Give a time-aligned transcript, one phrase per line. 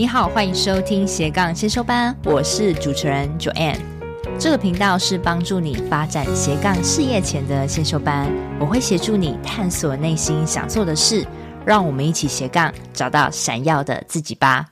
[0.00, 3.76] 你好，欢迎收听斜杠先修班，我是主持人 Joanne。
[4.38, 8.26] 这个频道是帮助你发展斜杠事业前的先修班，
[8.58, 11.26] 我会协助你探索内心想做的事，
[11.66, 14.68] 让我们一起斜杠找到闪耀的自己吧。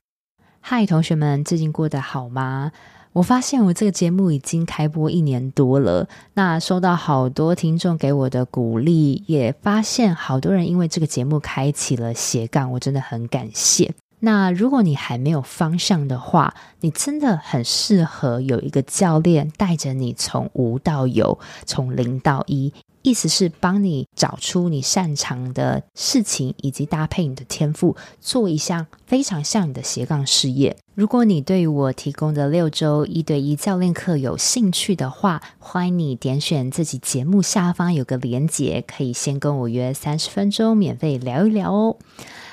[0.60, 2.72] 嗨，同学们，最近过得好吗？
[3.12, 13.92] 我发现我这个节目已经开播一年多了，那收到好多听众给我的鼓励，也发现好多人因为这个节目开启了斜杠，我真的很感谢。
[14.20, 22.72] 那如果你还没有方向的话，你真的很适合有一个教练带着你从无到有，从零到一。
[23.02, 30.76] 意思是帮你找出你擅长的事情，以及搭配你的天赋，做一项非常像你的斜杠事业。
[30.94, 41.96] 如果你对我提供的六周一对一教练课有兴趣的话，欢迎你点选自己节目下方有个连结，可以先跟我约三十分钟，免费聊一聊哦。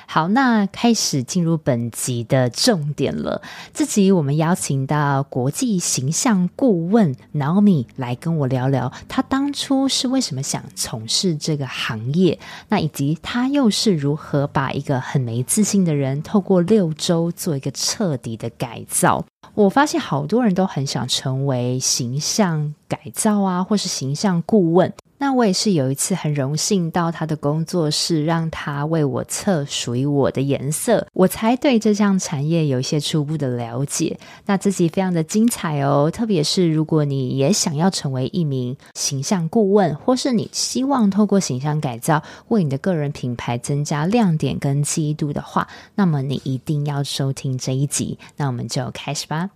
[0.08, 3.42] 好，那开始进入本集的重点了。
[3.74, 19.24] 这集我们邀请到国际形象顾问 Naomi 来跟我聊聊，她当初是为什么想从事这个行业，那以及她又是如何把一个很没自信的人，透过六周做一个彻底的改造。
[19.54, 24.92] 我发现好多人都很想成为形象改造啊，或是形象顾问。
[25.18, 34.18] 那我也是有一次很荣幸到他的工作室，让他为我测属于我的颜色，我才对这项产业有一些初步的了解。
[34.44, 48.18] 那自己非常的精彩哦，特别是如果你也想要成为一名形象顾问，或是你希望透过形象改造为你的个人品牌增加亮点跟记忆度的话，那么你一定要收听这一集。
[48.36, 49.55] 那我们就开始吧。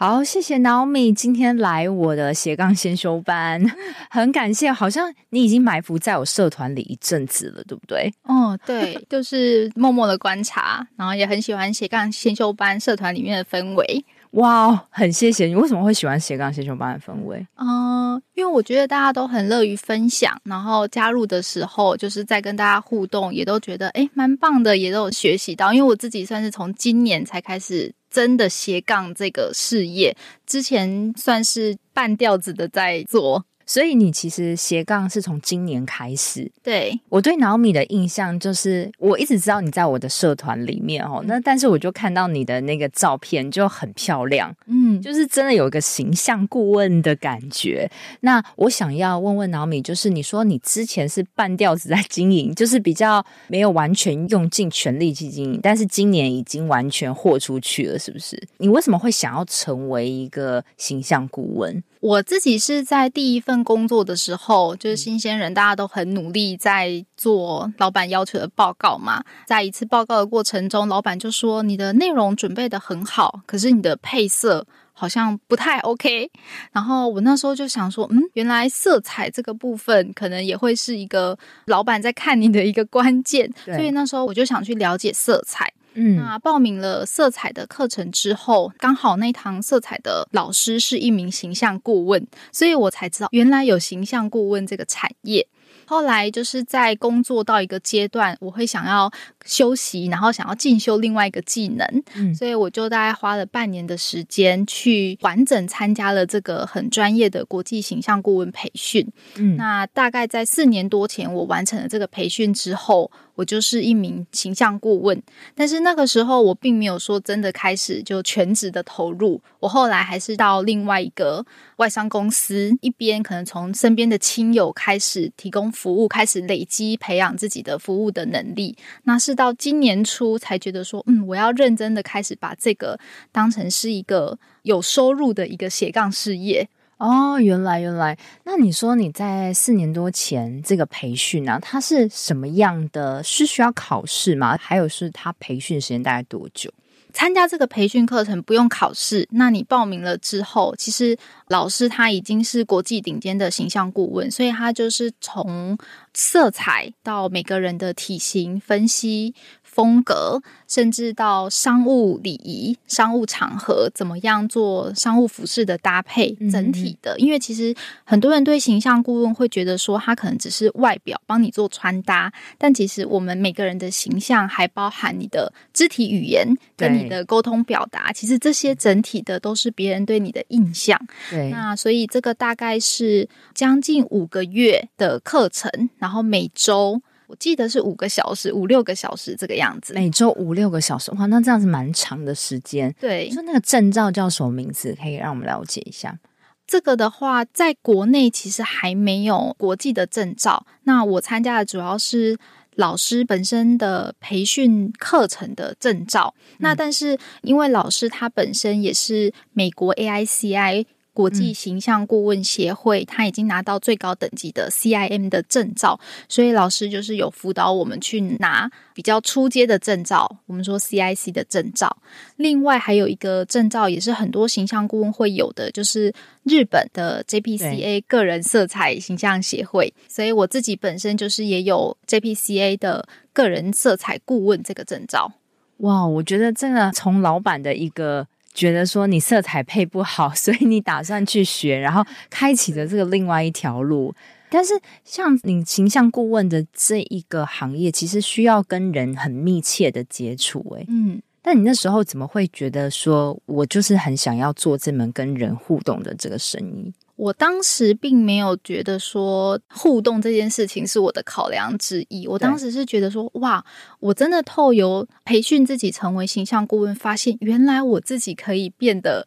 [0.00, 3.60] 好，谢谢 Naomi 今天来我的斜杠先修班，
[4.08, 4.70] 很感谢。
[4.70, 8.14] 好像你已经埋伏在我社团里一阵子了，对不对？
[8.22, 14.04] 哦，对，就是默默的观察，然后也很喜欢斜杠先修班社团里面的氛围。
[14.32, 15.56] 哇，很谢谢你。
[15.56, 17.44] 为什么会喜欢斜杠先修班的氛围？
[17.56, 25.72] 嗯、呃，因为我觉得大家都很乐于分享，然后加入的时候就是在跟大家互动，也都觉得诶蛮棒的，也都有学习到。
[25.72, 27.92] 因为我自己算是从今年才开始。
[28.10, 33.44] 真的斜杠这个事业，之前算是半吊子的在做。
[33.68, 36.50] 所以你其实斜杠是从今年开始。
[36.62, 47.88] 对，我对 Naomi 的印象就是，我一直知道你在我的社团里面哦，那但是我就看到你的那个照片就很漂亮，嗯，就是真的有一个形象顾问的感觉。
[48.20, 58.42] 那我想要问问 Naomi，就是你说你之前是半吊子在经营，就是比较没有完全用尽全力去经营，但是今年已经完全豁出去了，是不是？
[58.56, 61.84] 你为什么会想要成为一个形象顾问？
[62.00, 69.22] 我自己是在第一份工作的时候，就是新鲜人，大家都很努力在做老板要求的报告嘛。
[69.46, 76.30] 在一次报告的过程中，老板就说：“你的内容准备的很好，可是你的配色好像不太 OK。”
[76.70, 81.36] 然后我那时候就想说：“嗯，原来色彩这个部分可能也会是一个
[81.66, 85.72] 老板在看你的一个关键。”所以那时候我就想去了解色彩。
[86.00, 95.48] 嗯，那报名了色彩的课程之后，刚好那堂色彩的老师是一名形象顾问，所以我才知道原来有形象顾问这个产业。
[95.88, 99.10] 后来就是在工作到一个阶段，我会想要
[99.46, 109.10] 休息，然后想要进修另外一个技能，嗯，所以我就大概花了半年的时间去完整参加了这个很专业的国际形象顾问培训。
[109.36, 115.22] 嗯，那大概在四年多前，我完成了这个培训之后，我就是一名形象顾问。
[115.54, 121.44] 但是那个时候，我并没有说真的开始就全职的投入，我后来还是到另外一个
[121.76, 128.76] 外商公司，一边可能从身边的亲友开始提供服务，开始累积培养自己的服务的能力。
[129.04, 132.98] 那是到今年初才觉得说，嗯，我要认真的开始把这个
[133.30, 136.68] 当成是一个有收入的一个斜杠事业。
[136.96, 143.22] 哦，原来原来，那你说你在四年多前这个培训啊，它是什么样的？
[143.22, 144.58] 是需要考试吗？
[144.60, 146.68] 还有是它培训时间大概多久？
[147.18, 151.18] 参加这个培训课程不用考试，那你报名了之后，其实
[151.48, 155.76] 老师他已经是国际顶尖的形象顾问，所以他就是从
[156.14, 159.34] 色彩到每个人的体型分析。
[159.78, 167.16] 风格，甚至到商务礼仪、商务场合，怎么样做商务服饰的搭配，整体的。
[167.16, 167.72] 嗯、因为其实
[168.02, 176.44] 很多人对形象顾问会觉得说，他可能只是外表帮你做穿搭，但其实我们每个人的形象还包含你的肢体语言
[176.76, 178.12] 跟你的沟通表达。
[178.12, 181.00] 其实这些整体的都是别人对你的印象。
[181.30, 187.00] 对，那所以这个大概是将近五个月的课程，然后每周。
[187.28, 189.92] 我记得是五个小时，五六个小时这个样子。
[189.92, 192.92] 每周五六个小时，哇，那这样子蛮长的时间。
[192.98, 194.96] 对，说那个证照叫什么名字？
[195.00, 196.18] 可以让我们了解一下。
[196.66, 200.66] 这个的话，在国内其实还没有国际的证照。
[200.84, 202.38] 那我参加的主要是
[202.76, 206.34] 老师本身的培训课程的证照。
[206.52, 210.86] 嗯、那但是因为老师他本身也是美国 AICI。
[211.18, 215.98] 国际形象顾问协会，他已经拿到最高等级的 CIM 的证照，
[216.28, 221.96] 所以老师就是有辅导我们去拿比较初阶的证照，我们说 CIC 的证照。
[222.36, 229.92] 另外还有一个证照，也是很多形象顾问会有的，就是日本的 JPCA 个人色彩形象协会。
[230.06, 235.32] 所以我自己本身就是也有 JPCA 的个人色彩顾问这个证照。
[235.78, 238.28] 哇，我觉得真的从老板的一个。
[238.52, 244.14] 觉得说你色彩配不好， 所以你打算去学，然后开启了这个另外一条路。
[244.50, 244.72] 但是
[245.04, 250.60] 像你形象顾问的这一个行业，其实需要跟人很密切的接触。
[250.76, 256.90] 诶，嗯，但你那时候怎么会觉得说我就是很想要做这门跟人互动的这个生意？
[257.18, 262.28] 我当时并没有觉得说互动这件事情是我的考量之一。
[262.28, 263.64] 我当时是觉得说，哇，
[263.98, 269.26] 我真的透由培训自己成为形象顾问，发现原来我自己可以变得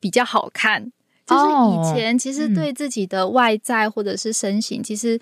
[0.00, 0.90] 比较好看。
[1.24, 5.20] 就是以前其实对自己的外在或者是身形，其实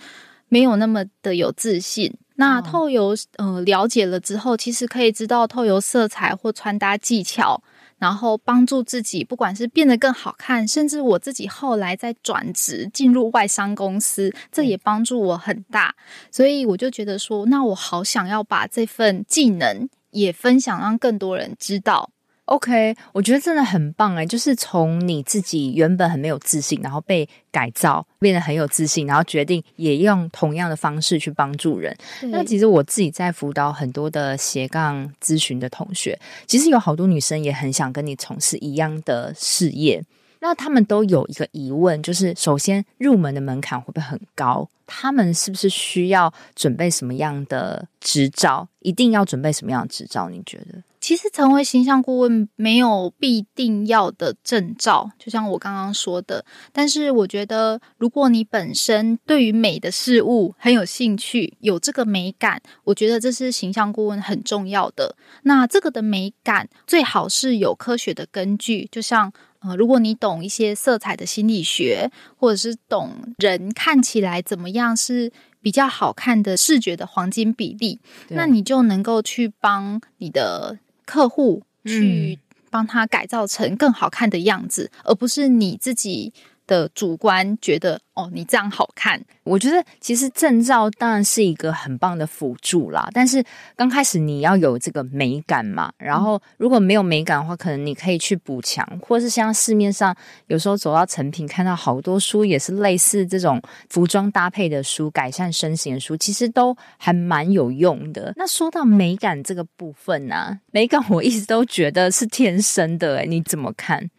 [0.49, 2.11] 没有那么的有自信。
[2.37, 7.63] 那透由呃了解了之后，其实可以知道透由色彩或穿搭技巧。
[7.99, 15.95] 然后帮助自己，不管是变得更好看，甚至我自己后来再转职进入外商公司，这也帮助我很大。
[16.31, 22.11] 所以我就觉得说，那我好想要把这份技能也分享，让更多人知道。
[22.49, 31.95] OK，我觉得真的很棒诶，就是从你自己原本很没有自信，然后被改造变得很有自信，然后决定也用同样的方式去帮助人。
[32.23, 40.03] 那其实我自己在辅导很多的斜杠咨询的同学，其实有好多女生也很想跟你从事一样的事业。
[40.41, 44.67] 那他们都有一个疑问，就是首先入门的门槛会不会很高？
[44.87, 48.67] 他们是不是需要准备什么样的执照？
[48.81, 50.31] 一定要准备什么样的执照？
[50.31, 50.83] 你觉得？
[51.09, 56.45] 其实成为形象顾问没有必定要的证照，就像我刚刚说的。
[56.71, 65.17] 但是我觉得，如果你本身对于美的事物很有兴趣，有这个美感，我觉得这是形象顾问很重要的。
[65.45, 75.33] 那这个的美感最好是有科学的根据，就像呃，如果你懂一些色彩的心理学，或者是懂人看起来怎么样是
[75.63, 80.77] 比较好看的视觉的黄金比例，那你就能够去帮你的。
[81.09, 82.39] 客户去
[82.69, 86.35] 帮他改造成更好看的样子，嗯、而不是你自己
[86.69, 89.21] 的主观觉得哦，你这样好看。
[89.43, 93.43] 我觉得其实证照当然是一个很棒的辅助啦，但是
[93.75, 95.91] 刚开始你要有这个美感嘛。
[95.99, 100.15] 然后如果没有美感的话，可能你可以去补强，或是像市面上
[100.47, 108.35] 有时候走到成品看到好多书，也是类似这种服装搭配的书、改善身形的书，其实都还蛮有用的。
[108.37, 114.11] 那说到美感这个部分呢、美感我一直都觉得是天生的，诶，你怎么看？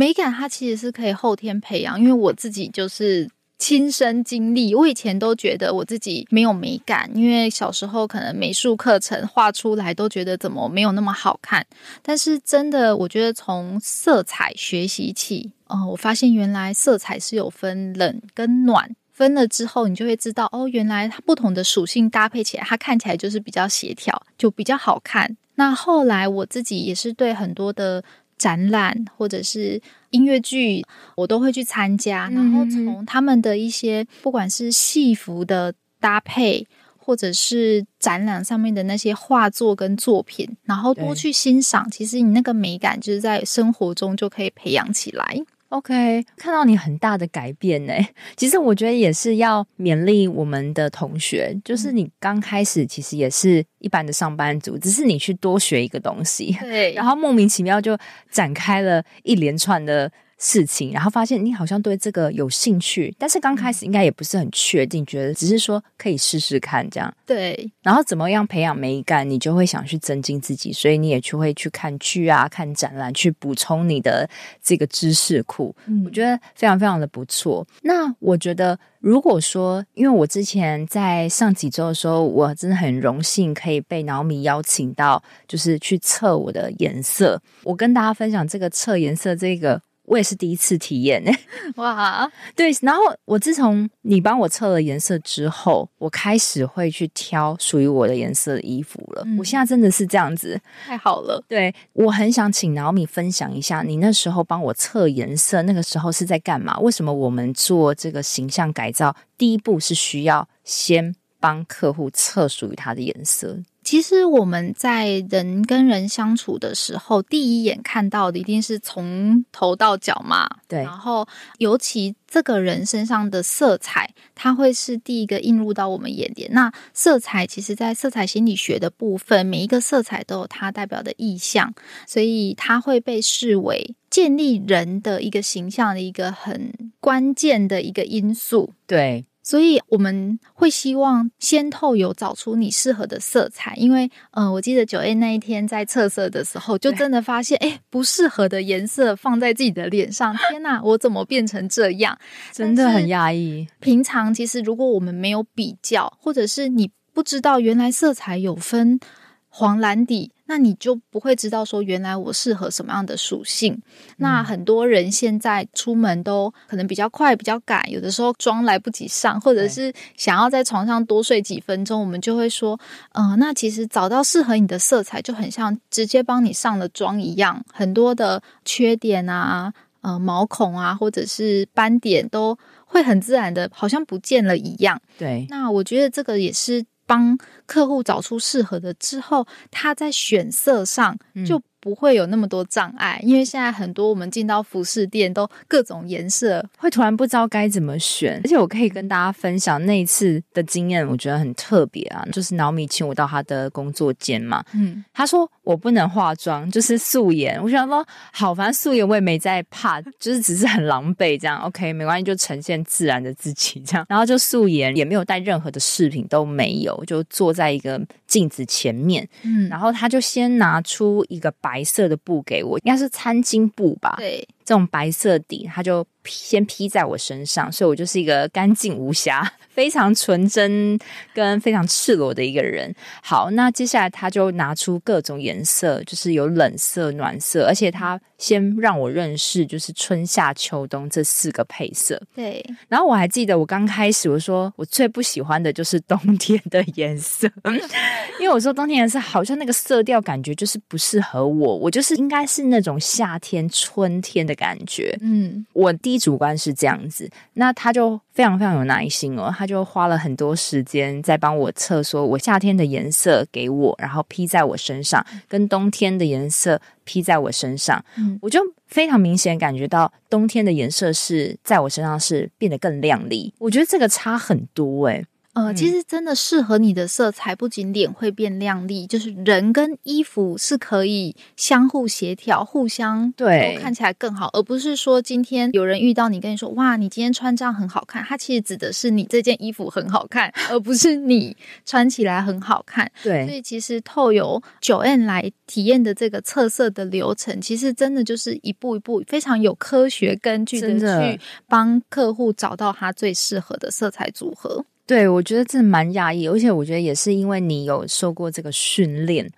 [0.00, 3.28] 美感它其实是可以后天培养，因为我自己就是
[3.58, 4.72] 亲身经历。
[4.72, 11.66] 我以前都觉得我自己没有美感，因为小时候可能美术课程画出来都觉得怎么没有那么好看。
[12.00, 25.36] 但是真的，我觉得从色彩学习起，哦，我发现原来色彩是有分冷跟暖，分了之后你就会知道，哦，原来它不同的属性搭配起来，它看起来就是比较协调，就比较好看。
[25.56, 28.04] 那后来我自己也是对很多的。
[28.38, 29.80] 展览或者是
[30.10, 30.84] 音乐剧，
[31.16, 32.30] 我都会去参加。
[32.30, 36.66] 然后从他们的一些，不管是戏服的搭配，
[36.96, 41.90] 或者是展览上面的那些画作跟作品，然后多去欣赏。
[41.90, 45.40] 其实你那个美感，就是在生活中就可以培养起来。
[45.68, 47.92] OK，看到你很大的改变呢。
[48.36, 57.96] 其实我觉得也是要勉励我们的同学，就是你刚开始其实也是一般的上班族，只是你去多学一个东西，对，然后莫名其妙就
[58.30, 60.10] 展开了一连串的。
[60.38, 67.12] 事情，然后发现你好像对这个有兴趣，但是刚开始应该也不是很确定，觉得只是说可以试试看这样。
[67.26, 74.30] 对，然后怎么样培养美感，你就会想去增进自己，所以你也去会去看剧啊、看展览，去补充你的
[74.62, 75.74] 这个知识库。
[75.86, 77.66] 嗯，我觉得非常非常的不错。
[77.82, 87.42] 那我觉得，如果说，因为我之前在上几周的时候，我真的很荣幸可以被 Naomi 邀请到，就是去测我的颜色。
[87.64, 89.82] 我跟大家分享这个测颜色这个。
[90.08, 91.30] 我也是第一次体验呢。
[91.76, 92.74] 哇，对。
[92.82, 99.22] 然后我自从你帮我测了颜色之后，我开始会去挑属于我的颜色的衣服了。
[99.26, 101.42] 嗯、我现在真的是这样子，太好了。
[101.46, 106.78] 对，我很想请 Naomi 分享一下，你那时候帮我测颜色，那个时候是在干嘛？
[106.78, 113.58] 为什么我们做这个形象改造，第一步是需要先帮客户测属于他的颜色？
[113.88, 120.46] 其实我们在人跟人相处的时候，第一眼看到的一定是从头到脚嘛。
[120.68, 120.80] 对。
[120.80, 121.26] 然后，
[121.56, 126.52] 尤其这个人身上的色彩，它会是第一个映入到我们眼帘。
[126.52, 131.72] 那色彩，其实在色彩心理学的部分，每一个色彩都有它代表的意象，
[132.06, 138.74] 所以它会被视为建立人的一个形象的一个很关键的一个因素。
[138.86, 139.24] 对。
[139.48, 152.18] 所以我们会希望先透有找出你适合的色彩，因为，呃，我记得 Joanne 那一天在测色的时候，就真的发现，哎，不适合的颜色放在自己的脸上，天哪，我怎么变成这样？
[152.52, 153.66] 真的很压抑。
[153.80, 159.00] 平常其实如果我们没有比较，或者是你不知道原来色彩有分
[159.48, 160.32] 黄蓝底。
[160.50, 163.74] 那你就不会知道说，原来我适合什么样的属性。
[163.74, 163.82] 嗯。
[164.16, 172.80] 那很多人现在出门都可能比较快、比较赶，有的时候妆来不及上，或者是想要在床上多睡几分钟，我们就会说，
[173.12, 184.98] 嗯、呃，那其实找到适合你的色彩，就很像直接帮你上了妆一样，很多的缺点啊、呃毛孔啊，或者是斑点都会很自然的，好像不见了一样。
[185.18, 186.82] 对，那我觉得这个也是。
[187.08, 198.40] 帮客户找出适合的之后，他在选色上就不会有那么多障碍，因为现在很多我们进到服饰店都各种颜色，会突然不知道该怎么选。
[198.44, 207.62] 而且我可以跟大家分享那一次的经验，我觉得很特别啊，就是 Naomi 请我到他的工作间嘛，嗯，他说我不能化妆，就是素颜。
[207.62, 214.04] 我想说好，反正素颜我也没在怕，就是只是很狼狈这样，OK，没关系，就呈现自然的自己这样。
[214.08, 224.14] 然后就素颜，也没有带任何的饰品，都没有，就坐在一个镜子前面，嗯，然后他就先拿出一个白色的布给我，应该是餐巾布吧？
[224.18, 229.50] 对，这种白色底，他就先披在我身上，所以我就是一个干净无瑕。
[229.78, 230.98] 非常纯真
[231.32, 232.92] 跟非常赤裸的一个人。
[233.22, 242.20] 好，那接下来他就拿出各种颜色，就是有冷色、暖色，而且他先让我认识，就是春夏秋冬这四个配色。
[242.34, 242.62] 对。
[242.88, 247.48] 然后我还记得我刚开始我说我最不喜欢的就是冬天的颜色，
[248.40, 255.16] 因为我说冬天颜色好像那个色调感觉就是不适合我，我就是应该是那种夏天、春天的感觉。
[255.22, 259.68] 嗯，我第一主观是这样子，那他就非常非常有耐心哦，他。
[259.68, 275.22] 就花了很多时间在帮我测，说我夏天的颜色给我，然后披在我身上，跟冬天的颜色披在我身上，嗯，我就非常明显感觉到冬天的颜色是在我身上是变得更亮丽，我觉得这个差很多欸。
[275.58, 283.76] 呃，其实真的适合你的色彩，不仅脸会变亮丽，就是人跟衣服是可以相互协调、互相对。
[283.80, 293.10] 看起来更好，而不是说今天有人遇到你跟你说哇，你今天穿这样很好看，它其实指的是你这件衣服很好看，而不是你穿起来很好看。
[293.22, 301.08] 对，所以其实透由 Joanne 来体验的这个测色的流程，其实真的就是一步一步非常有科学根据的。
[301.08, 304.84] 去帮客户找到他最适合的色彩组合。
[305.08, 309.50] 对，我觉得这蛮讶异，而且我觉得也是因为你有受过这个训练，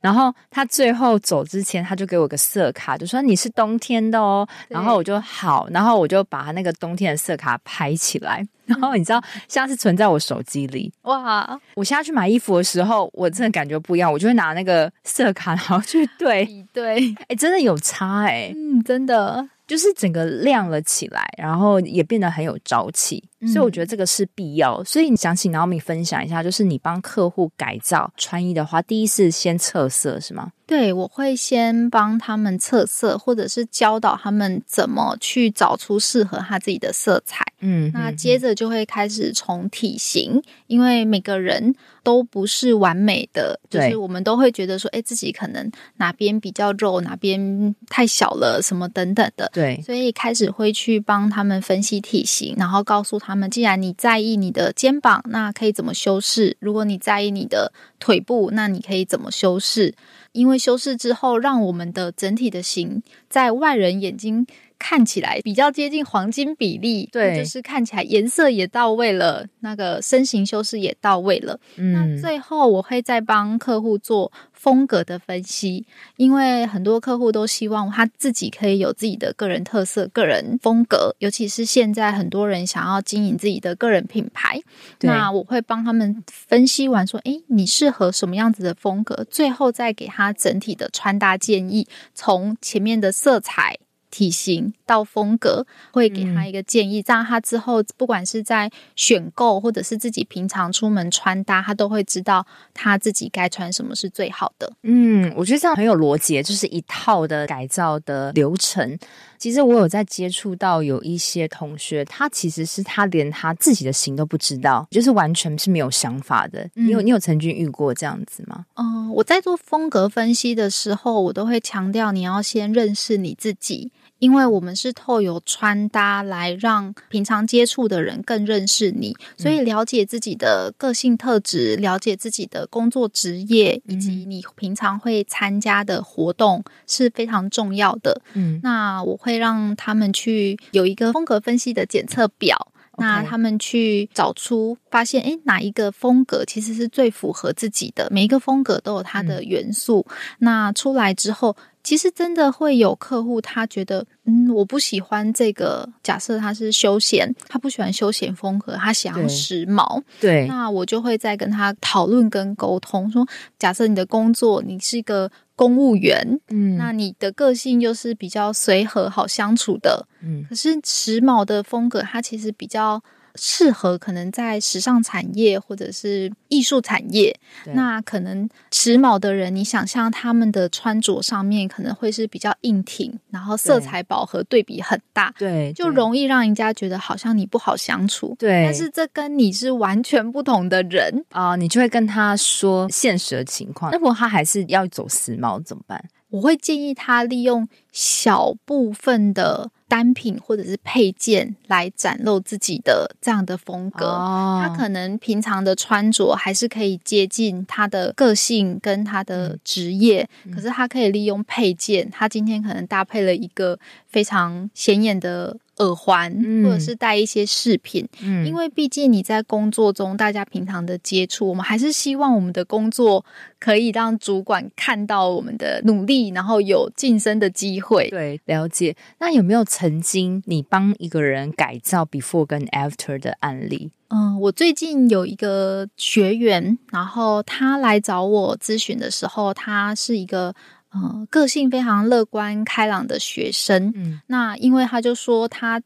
[0.00, 11.60] 然后他最后走之前，他就给我个色卡，就说你是冬天的哦，然后我就好，然后我就把他那个冬天的色卡拍起来，然后你知道， 现在是存在我手机里，哇！
[11.74, 19.46] 我现在去买衣服的时候，我真的感觉不一样，我就会拿那个色卡，然后去对比对，哎，真的有差哎，嗯，真的。
[19.66, 24.82] 就是整个亮了起来，然后也变得很有朝气，嗯、所以我觉得这个是必要。
[24.84, 30.52] 所以你想请 Naomi 分享一下，就是你帮客户改造穿衣的话，第一是先测色是吗？
[30.66, 37.44] 对，我会先帮他们测色，或者是教导他们怎么去找出适合他自己的色彩。
[37.60, 49.50] 嗯，那接着就会开始从体型，因为每个人都不是完美的，就是我们都会觉得说，哎，自己可能哪边比较肉，哪边太小了，什么等等的。
[49.52, 59.94] 对，所以开始会去帮他们分析体型，然后告诉他们，既然你在意你的肩膀，那可以怎么修饰；如果你在意你的腿部，那你可以怎么修饰。
[60.34, 63.00] 因为修饰之后，让我们的整体的形
[63.30, 64.44] 在外人眼睛
[64.86, 71.58] 看起来比较接近黄金比例，对，就是看起来颜色也到位了，那个身形修饰也到位了。
[71.76, 75.86] 嗯，那最后我会再帮客户做风格的分析，
[76.18, 84.60] 因为很多客户都希望他自己可以有自己的个人特色、个人风格，尤其是现在很多人想要经营自己的个人品牌，
[85.00, 93.78] 那我会帮他们分析完说，诶，你适合什么样子的风格，最后再给他整体的穿搭建议，从前面的色彩。
[94.14, 104.72] 体型到风格，会给他一个建议，这样他之后不管是在选购或者是自己平常出门穿搭，他都会知道他自己该穿什么是最好的。
[104.84, 108.96] 嗯，我觉得这样很有逻辑，就是一套的改造的流程。
[109.36, 116.62] 其实我有在接触到有一些同学，他其实是他连他自己的型都不知道，就是完全是没有想法的。
[116.76, 118.64] 嗯、你有你有曾经遇过这样子吗？
[118.74, 123.90] 嗯、呃，我在做风格分析的时候，我都会强调你要先认识你自己。
[124.18, 138.22] 因为我们是透过穿搭来让平常接触的人更认识你，所以了解自己的个性特质，了解自己的工作职业，以及你平常会参加的活动是非常重要的。
[138.32, 148.08] 嗯，那我会让他们去有一个风格分析的检测表，那他们去找出发现，诶，哪一个风格其实是最符合自己的？
[148.10, 150.06] 每一个风格都有它的元素。
[150.38, 151.54] 那出来之后。
[151.84, 155.88] 其实真的会有客户，他觉得，嗯，我不喜欢这个。
[156.02, 160.02] 假设他是休闲，他不喜欢休闲风格，他想要时髦。
[160.18, 163.24] 对，那我就会再跟他讨论跟沟通，说，
[163.58, 173.02] 假设你的工作，你是一个公务员，嗯，那你的个性又是比较随和、好相处的，嗯，可是时髦的风格，它其实比较。
[173.36, 177.36] 适合可能在时尚产业或者是艺术产业，
[177.74, 188.36] 那可能时髦的人，你想象他们的穿着上面可能会是比较硬挺，然后色彩饱和，对比很大，对，就容易让人家觉得好像你不好相处。
[188.38, 193.90] 对，但是这跟你是完全不同的人啊，呃，你就会跟他说现实的情况。
[193.90, 196.04] 那如果他还是要走时髦怎么办？
[196.30, 204.06] 我会建议他利用小部分的单品或者是配件来展露自己的这样的风格。
[204.06, 204.60] Oh.
[204.60, 212.10] 他可能平常的穿着还是可以接近他的个性跟他的职业，嗯、可是他可以利用配件。
[212.10, 215.56] 他今天可能搭配了一个非常显眼的。
[215.78, 216.32] 耳环，
[216.62, 223.24] 或者是带一些饰品，嗯，因为毕竟你在工作中，大家平常的接触，我们还是希望我们的工作
[223.58, 228.08] 可以让主管看到我们的努力，然后有晋升的机会。
[228.10, 228.94] 对，了解。
[229.18, 233.90] 那有没有曾经你帮一个人改造 before 跟 after 的案例？
[234.08, 240.54] 嗯，我最近有一个学员，然后他来找我咨询的时候，他是一个。
[240.94, 245.82] 嗯，个性非常乐观开朗的学生，嗯，那因为他就说他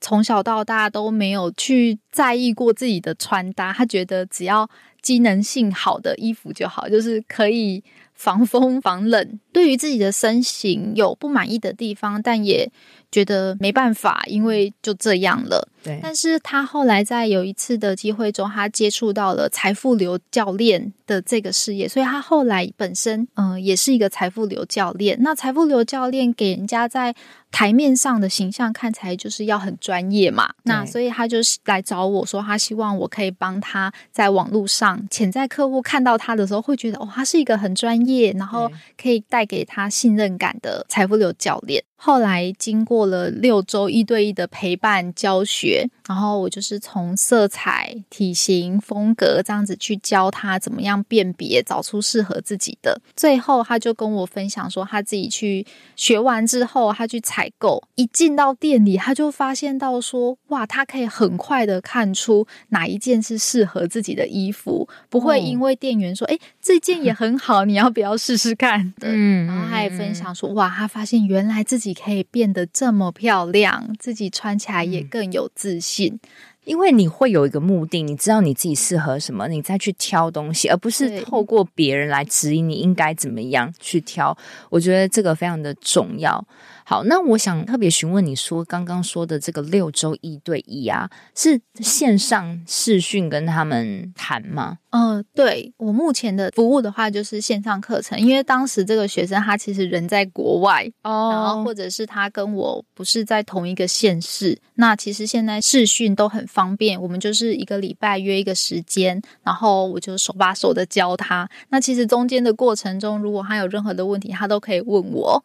[0.00, 4.68] 从小到大都没有去在意过自己的穿搭，他觉得只要
[5.02, 7.82] 机能性好的衣服就好，就是可以
[8.14, 9.40] 防风防冷。
[9.52, 12.70] 对于自己的身形有不满意的地方，但也
[13.10, 15.68] 觉得没办法，因为就这样了。
[15.82, 25.16] 对，但是他后来在有一次的机会中，他接触到了财富流教练的这个事业，所以他后来本身嗯、呃、也是一个财富流教练。
[25.20, 27.14] 那财富流教练给人家在
[27.52, 38.68] 台面上的形象看起来就是要很专业嘛，那所以他就来找我说，他希望我可以帮他在网络上潜在客户看到他的时候会觉得哦，他是一个很专业，然后
[39.00, 41.82] 可以带给他信任感的财富流教练。
[41.98, 53.00] 后来经过了六周一对一的陪伴教学，然后我就是从色彩、体型、风格这样子去教他怎么样辨别，找出适合自己的。
[53.16, 68.92] 最后他就跟我分享说，他自己去学完之后，他去采购，一进到店里，他就发现到说，哇，他可以很快的看出哪一件是适合自己的衣服，不会因为店员说，哎、哦，这件也很好，你要不要试试看？
[69.00, 71.85] 嗯，然后他也分享说，哇，他发现原来自己。
[71.86, 76.28] 自己可以变得这么漂亮，自己穿起来也更有自信，嗯，
[76.64, 84.36] 因为你会有一个目的，你知道你自己适合什么，你再去挑东西，而不是透过别人来指引你应该怎么样去挑。
[84.68, 86.44] 我觉得这个非常的重要。
[86.88, 94.78] 好，那我想特别询问你说，刚刚说的这个六周一对一啊，是线上视讯跟他们谈吗？
[94.90, 111.50] 嗯、呃，对，我目前的服务的话就是线上课程，因为当时这个学生他其实人在国外哦，然后或者是他跟我不是在同一个县市，那其实现在视讯都很方便，我们就是一个礼拜约一个时间，然后我就手把手的教他。
[111.70, 115.44] 那其实中间的过程中，如果他有任何的问题，他都可以问我。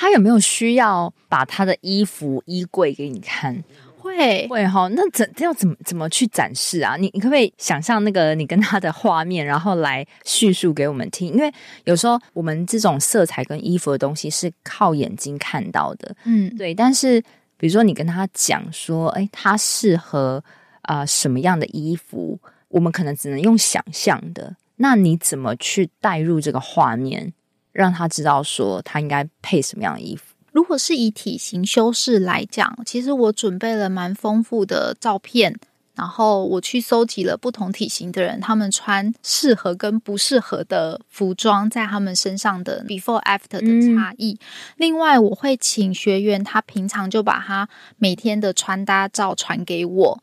[0.00, 3.62] 他有没有需要把他的衣服衣柜给你看？
[3.98, 6.96] 会会哈，那怎要怎么怎么去展示啊？
[6.96, 11.34] 你你可不可以想象那个你跟他的画面，然后来叙述给我们听？
[11.34, 11.52] 因为
[11.84, 16.74] 有时候我们这种色彩跟衣服的东西是靠眼睛看到的，嗯，对。
[16.74, 17.20] 但是
[17.58, 20.42] 比如说你跟他讲说，哎，他适合
[20.80, 24.56] 啊、呃、什么样的衣服，我们可能只能用想象的。
[24.76, 27.34] 那你怎么去带入这个画面，
[27.72, 30.34] 让他知道说他应该配什么样的衣服？
[30.52, 35.56] 如果是以体型修饰来讲，其实我准备了蛮丰富的照片，
[35.94, 44.32] 然后我去搜集了不同体型的人，他们穿适合跟不适合的服装，在他们身上的 before after 的差异。
[44.32, 44.38] 嗯。
[44.76, 50.22] 另外，我会请学员他平常就把他每天的穿搭照传给我。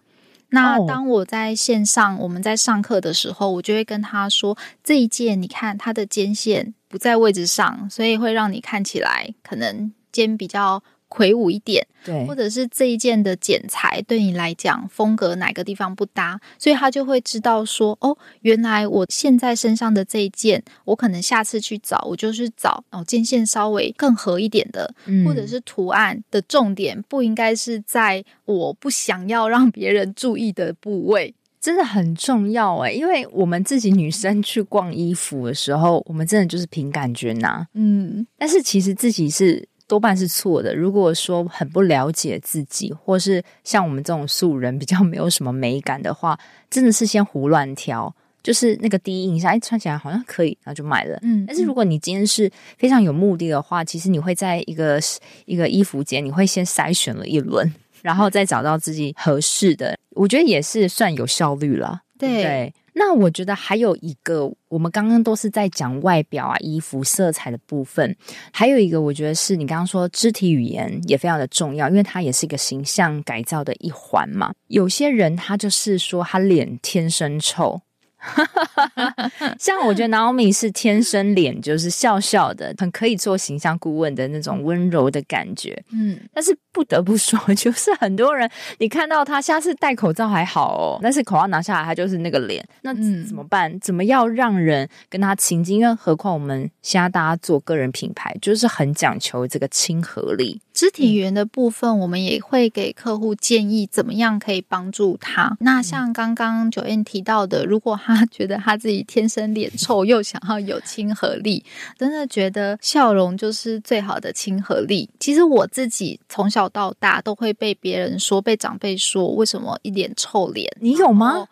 [0.50, 9.92] 那当我在线上，我们在上课的时候，我就会跟他说：这一件，你看它的肩线不在位置上，所以会让你看起来可能。
[10.10, 39.68] 肩比较魁梧一点，对，或者是这一件的剪裁对你来讲风格哪个地方不搭，所以他就会知道说，哦，原来我现在身上的这一件，我可能下次去找，我就是找哦肩线稍微更合一点的，嗯，或者是图案的重点不应该是在我不想要让别人注意的部位，真的很重要诶，因为我们自己女生去逛衣服的时候，我们真的就是凭感觉拿，嗯，但是其实自己是。
[39.90, 40.76] 多半是错的。
[40.76, 46.38] 如果说很不了解自己，或是像我们这种素人比较没有什么美感的话，
[46.70, 51.18] 真的是先胡乱挑，就是那个第一印象，哎，穿起来好像可以，然后就买了。
[51.22, 55.00] 嗯，但是如果你今天是非常有目的的话，其实你会在一个
[55.46, 59.98] 一个衣服间，你会先筛选了一轮，然后再找到自己合适的。
[60.12, 62.02] 我觉得也是算有效率了。
[62.18, 62.44] 对。
[62.44, 68.16] 对那我觉得还有一个，我们刚刚都是在讲外表啊、衣服色彩的部分，
[68.52, 74.52] 还有一个，我觉得是你刚刚说肢体语言也非常的重要，因为它也是一个形象改造的一环嘛。
[74.66, 77.80] 有些人他就是说他脸天生臭。
[79.60, 85.82] 像我觉得 Naomi 是天生脸就是笑笑的，很可以做形象顾问的那种温柔的感觉。
[85.92, 88.50] 嗯，但是不得不说，就是很多人
[88.80, 92.94] 你看到他下次戴口罩还好哦，但是口罩拿下来，他就是那个脸，那
[93.26, 93.72] 怎么办？
[93.72, 95.78] 嗯、怎么要让人跟他亲近？
[95.78, 100.60] 因为何况我们现在大家做个人品牌，就是很讲求这个亲和力。
[100.78, 105.58] 肢体语言的部分，我们也会给客户建议，怎么样可以帮助他。
[105.60, 111.66] 那像刚刚 Joanne 提到的，如果他 觉得他自己天生脸臭，又想要有亲和力，
[111.98, 115.10] 真的觉得笑容就是最好的亲和力。
[115.20, 120.72] 其实我自己从小到大都会被别人说，被长辈说，为什么一脸臭脸？
[120.80, 121.48] 你有吗？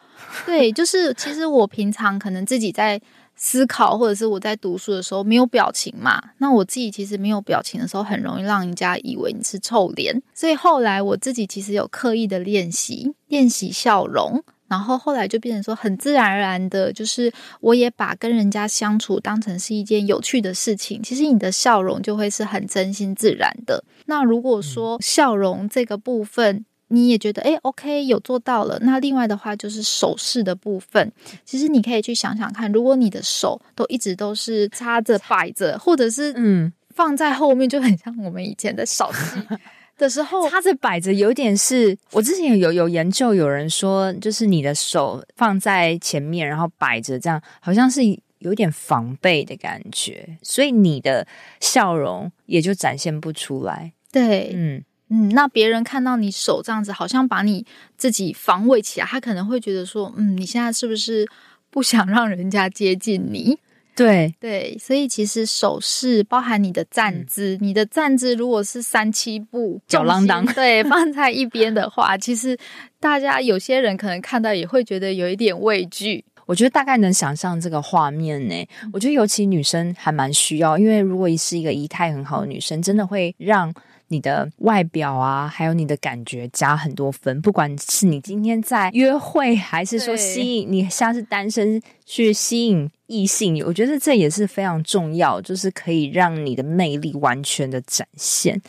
[0.46, 3.02] 对，就是其实我平常可能自己在。
[3.36, 10.22] 思考，或者是我在读书的时候没有表情嘛，那我自己其实没有表情的时候，很容易让人家以为你是臭脸。
[10.34, 21.04] 所以后来我自己其实有刻意的练习，练习笑容，然后后来就变成说很自然而然的，就是我也把跟人家相处当成是一件有趣的事情。
[21.04, 23.84] 其实你的笑容就会是很真心自然的。
[24.06, 28.78] 那如果说笑容这个部分，你也觉得诶 OK 有做到了。
[28.82, 31.12] 那另外的话就是手势的部分，
[31.44, 39.58] 其实你可以去想想看，如果你的手都一直都是插着摆着，或者是嗯放在后面，就很像我们以前的扫地
[39.98, 48.02] 的时候 插着摆着，有点是我之前有有研究，有人说就是你的手放在前面，然后摆着这样，好像是
[48.40, 51.26] 有点防备的感觉，所以你的
[51.60, 53.94] 笑容也就展现不出来。
[54.12, 54.84] 对，嗯。
[55.10, 57.66] 嗯，那别人看到你手这样子，好像把你
[57.96, 61.28] 自己防卫起来，他可能会觉得说，嗯，你现在是不是
[61.70, 63.60] 不想让人家接近你？
[63.96, 72.58] 对对，所以其实手势包含你的站姿，嗯、你的站姿如果是三七步，吊儿郎当，对，放在一边的话，其实
[73.00, 76.26] 大家有些人可能看到也会觉得有一点畏惧。
[76.46, 78.68] 我觉得大概能想象这个画面呢。
[78.92, 83.72] 我觉得尤其女生还蛮需要，因为如果是一个仪态很好的女生，真的会让。
[84.08, 87.42] 你的外表啊，还有你的感觉加很多分。
[87.42, 98.62] 不管是你今天在约会，还是说吸引你像是单身去吸引异性，我觉得这也是非常重要，就是可以让你的魅力完全的展现。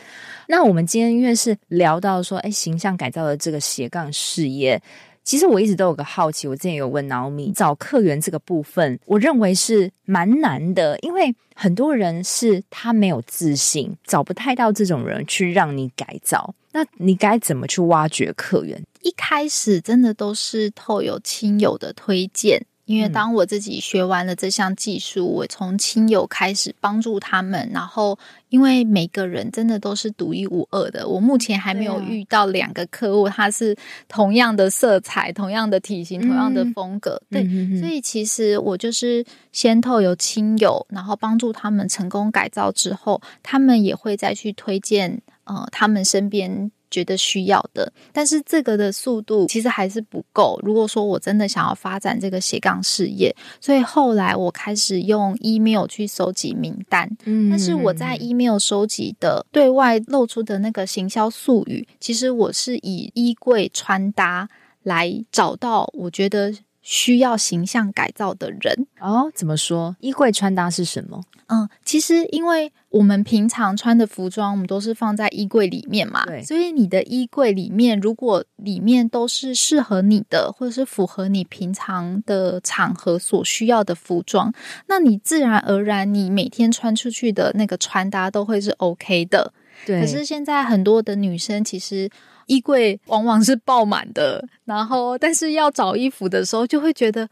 [0.48, 4.80] 那我们今天因为是聊到说，哎，形象改造的这个斜杠事业。
[5.26, 16.54] 其实我一直都有个好奇，我之前有问 Naomi 找客源这个部分，我认为是蛮难的，因为很多人是他没有自信，找不太到这种人去让你改造。
[16.70, 18.80] 那你该怎么去挖掘客源？
[19.02, 22.64] 一开始真的都是透有亲友的推荐。
[22.86, 28.16] 因为当我自己学完了这项技术，嗯、我从亲友开始帮助他们，然后
[28.48, 37.20] 因为每个人真的都是独一无二的，我目前还没有遇到两个客户，他是同样的色彩、同样的体型、同样的风格。
[37.30, 46.70] 嗯、对，所以其实我就是先透由亲友，然后帮助他们成功改造之后，他们也会再去推荐呃他们身边。
[46.90, 50.58] 觉得需要的，但是这个的速度其实还是不够。
[50.62, 57.10] 如果说我真的想要发展这个斜杠事业，所以后来我开始用 email 去收集名单。
[57.24, 64.48] 嗯，但是我在 email 收集的对外露出的那个行销术语，其实我是以衣柜穿搭
[64.82, 66.54] 来找到我觉得
[66.86, 68.86] 需要形象改造的人。
[69.00, 69.96] 哦，怎么说？
[69.98, 71.20] 衣柜穿搭是什么？
[71.48, 76.40] 嗯，其实因为我们平常穿的服装，我们都是放在衣柜里面嘛，对。
[76.44, 84.52] 所以你的衣柜里面，如果里面都是适合你的，或者是符合你平常的场合所需要的服装，
[84.86, 89.52] 那你自然而然，你每天穿出去的那个穿搭都会是 OK 的。
[89.84, 90.00] 对。
[90.00, 92.08] 可是现在很多的女生其实
[92.46, 97.28] 衣柜往往是爆满的，然后但是要找衣服的时候，就会觉得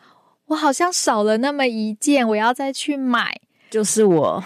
[0.46, 3.40] 我好像少了那么一件，我要再去买。
[3.70, 4.40] 就是我，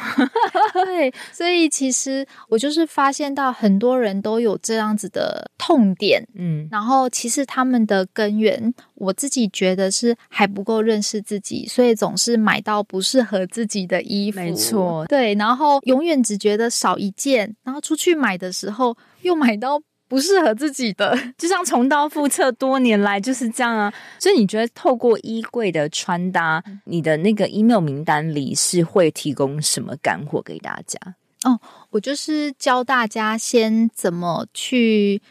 [0.73, 19.79] 对，所以其实我就是发现到很多人都有这样子的痛点，嗯，然后其实他们的根源，我自己觉得是还不够认识自己，所以总是买到不适合自己的衣服，没错，对，然后永远只觉得少一件，然后出去买的时候又买到。
[20.09, 23.93] 不适合自己的， 就像重蹈覆辙，多年来就是这样啊。
[24.19, 30.99] 所以你觉得透过衣柜的穿搭，你的那个 email 名单里是会提供什么干货给大家？
[31.45, 35.23] 哦，我就是教大家先怎么去。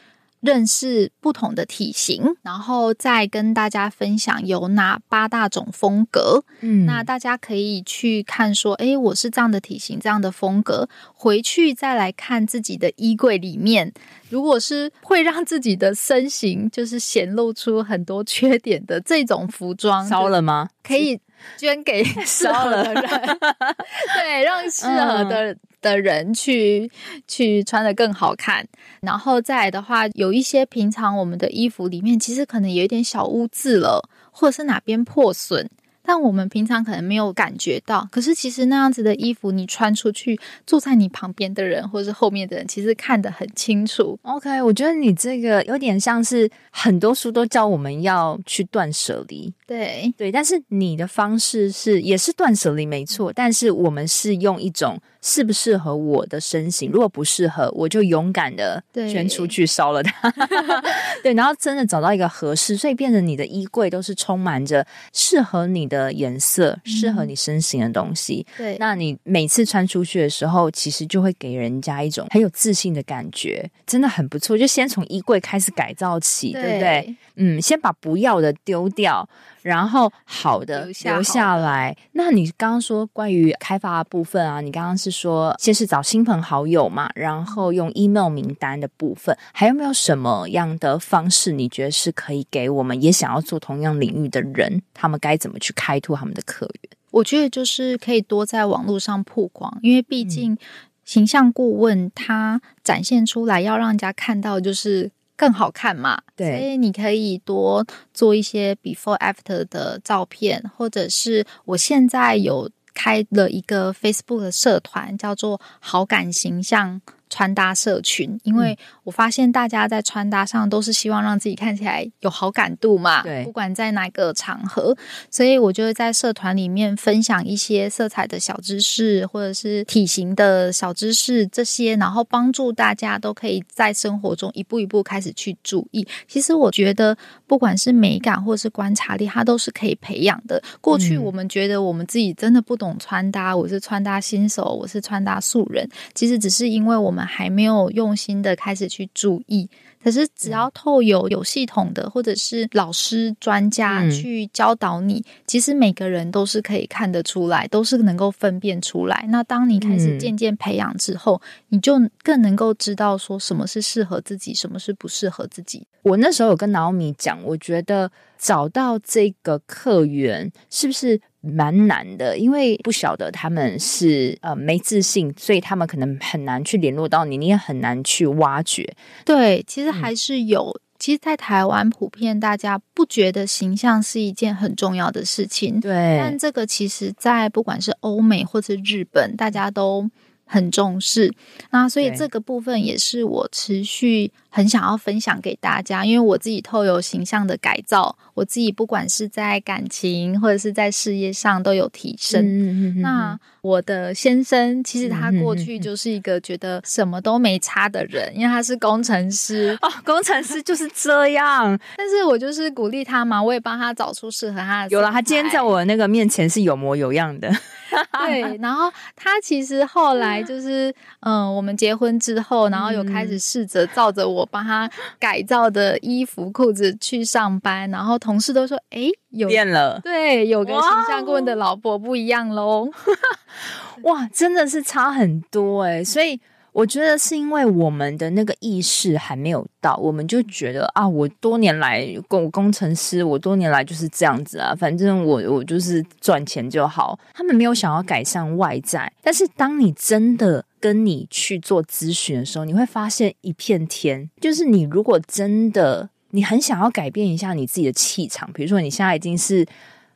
[0.47, 6.45] 认识不同的体型，然后再跟大家分享有哪八大种风格。
[6.61, 13.91] 嗯，那大家可以去看说，诶，我是这样的体型，这样的风格，回去再来看自己的衣柜里面，
[14.29, 20.69] 如果是会让自己的身形就是显露出很多缺点的这种服装，烧了吗？
[20.81, 21.19] 可以
[21.57, 23.03] 捐给适合的人，
[24.15, 25.51] 对，让适合的。
[25.51, 26.91] 嗯的人去
[27.27, 28.67] 去穿的更好看，
[28.99, 35.69] 然后再来的话，有一些平常我们的衣服里面其实可能有一点小污渍了，或者是哪边破损。
[36.01, 44.17] 但我们平常可能没有感觉到，可是其实那样子的衣服，你穿出去，坐在你旁边的人或者是后面的人，其实看得很清楚。
[44.23, 60.33] OK，我觉得你这个有点像是很多书都教我们要去断舍离，对对，但是你的方式是也是断舍离没错，但是我们是用一种适不适合我的身形，如果不适合，我就勇敢的捐出去烧了它。
[61.21, 66.07] 对，然后真的找到一个合适，所以变成你的衣柜都是充满着适合你的。
[66.17, 74.57] 颜色适合你身形的东西，嗯、对，那你每次穿出去的时候，其实就会给人家一种很有自信的感觉，真的很不错。
[74.57, 77.15] 就先从衣柜开始改造起，对，对不对？
[77.35, 79.27] 嗯，先把不要的丢掉，
[79.67, 81.93] 然后好的留下，来。
[82.13, 91.51] 那你刚刚说关于开发的部分啊，你刚刚是说先是找亲朋好友嘛，然后用 email 名单的部分，还有没有什么样的方式？
[91.51, 96.89] 你觉得是可以给我们也想要做同样领域的人，他们该怎么去开拓他们的客源？
[97.11, 100.57] 我觉得就是可以多在网络上曝光，因为毕竟
[101.03, 105.11] 形象顾问他展现出来要让人家看到就是。
[105.37, 106.19] 更好看嘛？
[106.35, 116.99] 对，所以你可以多做一些 before after 的照片，或者是我现在有开了一个 Facebook 的社团，叫做“好感形象”。
[117.29, 124.95] 穿搭社群，因为我发现大家在穿搭上都是希望让自己看起来有好感度嘛，对，不管在哪个场合，
[125.29, 136.07] 所以我就会在社团里面分享一些色彩的小知识，或者是体型的小知识这些，然后帮助大家都可以在生活中一步一步开始去注意。
[136.27, 140.63] 其实我觉得，不管是美感或是观察力，它都是可以培养的。
[140.79, 147.16] 过去我们觉得我们自己真的不懂穿搭，我是穿搭新手，我是穿搭素人，其实只是因为我们。
[147.17, 149.67] 我们还没有用心的开始去注意，
[150.03, 159.25] 可是只要透有有系统的，或者是老师专家去教导你，嗯，其实每个人都是可以看得出来，都是能够分辨出来。
[159.29, 165.87] 那当你开始渐渐培养之后，嗯，你就更能够知道说什么是适合自己，什么是不适合自己。
[166.03, 171.19] 我那时候有跟 Naomi 讲，我觉得找到这个客源是不是？
[171.39, 178.85] 蛮难的，因为不晓得他们是呃没自信，所以他们可能很难去联络到你，你也很难去挖掘。
[179.23, 180.69] 对，其实还是有。
[180.69, 186.17] 嗯其实，在台湾普遍大家不觉得形象是一件很重要的事情，对。
[186.19, 190.09] 但这个其实，在不管是欧美或者日本，大家都
[190.47, 191.31] 很重视。
[191.69, 202.43] 那所以这个部分也是我持续很想要分享给大家，因为我自己透有形象的改造，我自己不管是在感情或者是在事业上都有提升。
[202.43, 203.01] 嗯嗯嗯。
[203.01, 211.77] 那我的先生其实他过去就是一个觉得什么都没差的人，因为他是工程师哦，工程师就是这样。
[211.97, 214.89] 但是我就是鼓励他嘛，我也帮他找出适合他的。
[214.89, 217.51] 有了，他今天在我那个面前是有模有样的。
[218.25, 229.03] 对，然后他其实后来就是，嗯，我们结婚之后，然后有开始试着照着我帮他改造的衣服、裤子去上班，然后同事都说：“哎，
[229.37, 232.89] 有变了。”对，有个形象顾问的老婆不一样喽。
[234.03, 236.39] 哇，真的是差很多诶，所以。
[236.73, 247.17] 我觉得是因为我们的那个意识还没有到，我们就觉得啊，我多年来工工程师，我多年来就是这样子啊，反正我我就是赚钱就好。
[247.33, 254.29] 他们没有想要改善外在，但是当你真的跟你去做咨询的时候，你会发现一片天。
[254.39, 259.65] 就是你如果真的你很想要改变一下你自己的气场，比如说你现在已经是。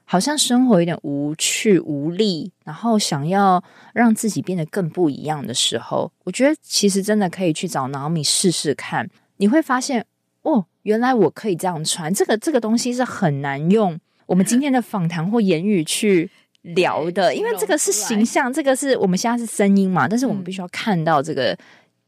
[0.04, 9.10] 好像生活有点无趣无力，然后想要让自己变得更不一样的时候，我觉得其实真的可以去找 Naomi 试试看。
[9.38, 10.06] 你会发现，
[10.42, 12.14] 哦，原来我可以这样穿。
[12.14, 16.30] 这个这个东西是很难用我们今天的访谈或言语去
[16.64, 21.58] 聊的， 因为这个是形象，这个是我们现在是声音嘛，但是我们必须要看到这个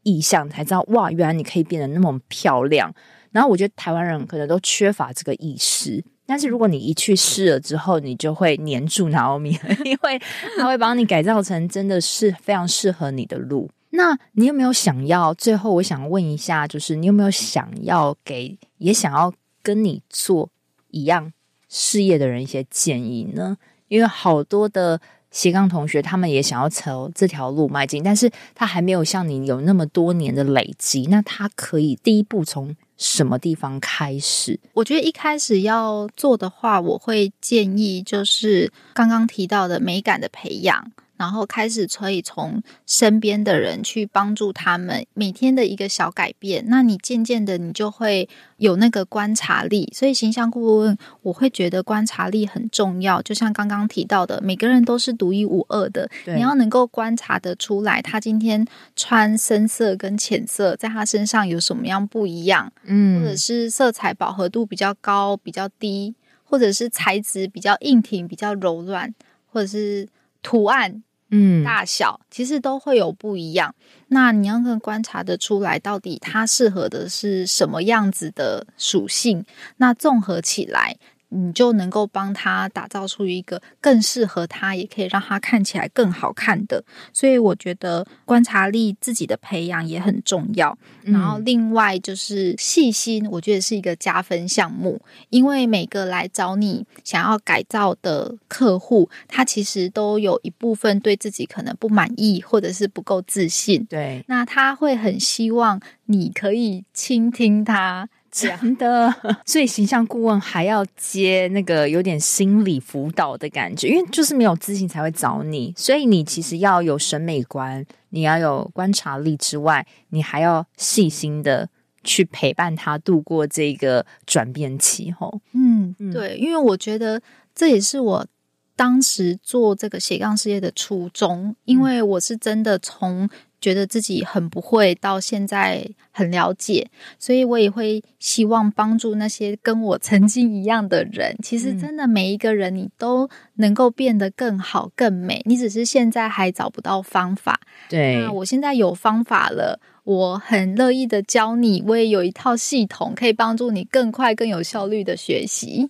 [0.02, 2.94] 意象才知道，哇，原来你可以变得那么漂亮。
[3.34, 6.04] 然后我觉得台湾人可能都缺乏这个意识。
[6.24, 10.22] 但是如果你一去试了之后，你就会黏住 Naomi， 因为
[10.56, 13.68] 他会帮你改造成真的是非常适合你的路。
[13.90, 15.34] 那你有没有想要？
[15.34, 20.48] 最后我想问一下，就是你有没有想要给也想要跟你做
[20.90, 21.32] 一样
[21.68, 23.56] 事业的人一些建议呢？
[23.88, 34.58] 因为好多的斜杠同学，他们也想要朝这条路迈进，但是他还没有像你有那么多年的累积，那他可以第一步从什么地方开始？
[34.72, 40.92] 我觉得一开始要做的话，我会建议就是刚刚提到的美感的培养。
[41.16, 49.92] 然后开始可以从身边的人去帮助他们每天的一个小改变，那你渐渐的你就会有那个观察力。
[49.94, 69.14] 所以形象顾问我会觉得观察力很重要，就像刚刚提到的，每个人都是独一无二的，你要能够观察得出来，他今天穿深色跟浅色，在他身上有什么样不一样，嗯，或者是色彩饱和度比较高、比较低，或者是材质比较硬挺、比较柔软，
[69.46, 70.08] 或者是。
[70.44, 73.74] 图案，嗯，大小其实都会有不一样。
[74.08, 79.44] 那你要能观察得出来，到底它适合的是什么样子的属性？
[79.78, 80.96] 那综合起来。
[81.34, 86.82] 你就能够帮他打造出一个更适合他，也可以让他看起来更好看的。
[87.12, 90.76] 所以我觉得观察力自己的培养也很重要。
[91.02, 95.00] 然后另外就是细心，我觉得是一个加分项目。
[95.30, 103.84] 因为每个来找你想要改造的客户，他其实都有一部分对自己可能不满意，或者是不够自信。
[103.86, 108.08] 对，那他会很希望你可以倾听他。
[108.34, 109.14] 真的，
[109.46, 121.68] 所以形象顾问还要接那个有点心理辅导的感觉，因为就是没有自信才会找你，所以你其实要有审美观，你要有观察力之外，你还要细心的
[122.02, 125.12] 去陪伴他度过这个转变期。
[125.12, 127.22] 吼，嗯，对，因为我觉得
[127.54, 128.26] 这也是我
[128.74, 133.30] 当时做这个斜杠事业的初衷，因为我是真的从。
[133.64, 136.86] 觉得自己很不会，到现在很了解，
[137.18, 141.34] 所以我也会希望帮助那些跟我曾经一样的人。
[141.42, 145.40] 其实，真的每一个人，你都能够变得更好、更美。
[145.46, 147.58] 你只是现在还找不到方法。
[147.88, 151.82] 对，那我现在有方法了，我很乐意的教你。
[151.86, 155.88] 我也有一套系统，可以帮助你更快、更有效率的学习。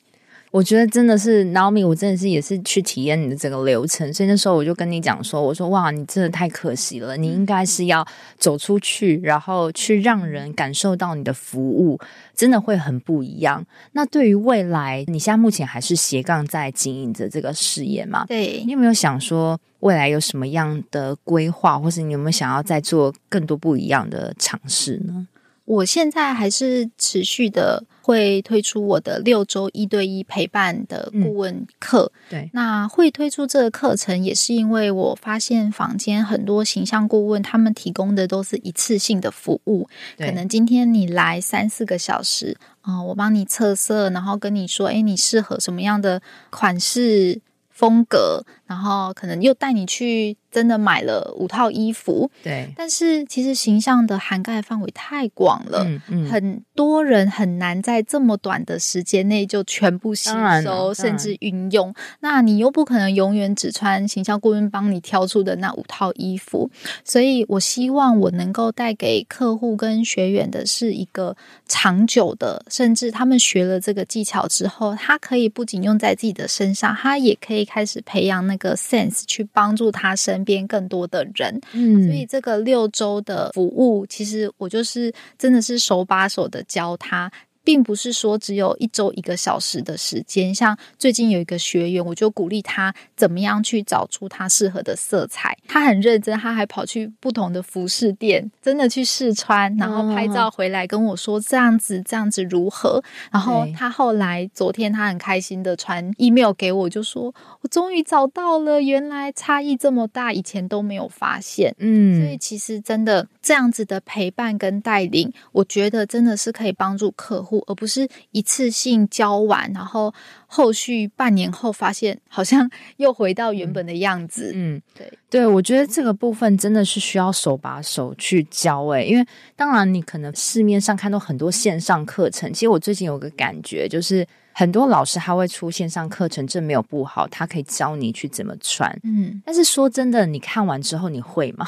[0.55, 8.07] 我觉得真的是 Naomi，我真的是也是去体验你的整个流程，所以那时候我就跟你讲说，我说哇，你真的太可惜了，你应该是要
[8.39, 11.99] 走出去，然后去让人感受到你的服务，
[12.37, 13.67] 真的会很不一样。
[13.95, 18.25] 那对于未来，你现在目前还是斜杠在经营着这个事业吗？
[18.29, 25.27] 对，你有没有想说未来有什么样的规划，或是你有没有想要再做更多不一样的尝试呢？
[25.65, 32.13] 我现在还是持续的会推出我的六周一对一陪伴的顾问课。
[32.15, 39.89] 嗯、对，那会推出这个课程，也是因为我发现坊间很多形象顾问，他们提供的都是一次性的服务。
[40.19, 47.41] 可能今天你来三四个小时，啊、呃，我帮你测色，然后跟你说，哎，你适合什么样的款式、
[47.71, 50.37] 风格，然后可能又带你去。
[50.55, 60.31] 真的买了五套衣服，对，但是其实形象的涵盖范围太广了，嗯嗯，很多人很难在这么短的时间内就全部吸
[60.63, 61.93] 收，甚至运用。
[62.21, 66.71] 那你又不可能永远只穿形象顾问帮你挑出的那五套衣服，
[67.03, 71.37] 所以我希望我能够带给客户跟学员的是一个
[71.67, 87.31] 长久的，甚至他们学了这个技巧之后，他可以不仅用在自己的身上，他也可以开始培养那个 sense 去帮助他身边更多的人，嗯，所以这个六周的服务，其实我就是真的是手把手的教他。
[87.65, 95.57] 并不是说只有一周一个小时的时间，像最近有一个学员，我就鼓励他怎么样去找出他适合的色彩。
[95.67, 103.03] 他很认真，他还跑去不同的服饰店，真的去试穿，然后拍照回来跟我说这样子这样子如何。
[103.33, 111.75] 然后他后来昨天他很开心的传 email 给我，就说我终于找到了，原来差异这么大，以前都没有发现。
[111.79, 117.54] 嗯，所以其实真的这样子的陪伴跟带领，我觉得真的是可以帮助客户。
[117.67, 120.13] 而不是一次性教完，然后
[120.47, 124.53] 后续半年后发现好像 又回到原本的样子。
[124.55, 129.27] 嗯，对对，我觉得这个部分真的是需要手把手去教诶，因为
[129.57, 138.89] 当然你可能市面上看到很多线上课程，其实我最近有个感觉，就是很多老师他会出线上课程，这没有不好，他可以教你去怎么穿。
[139.03, 141.67] 嗯，但是说真的，你看完之后你会吗？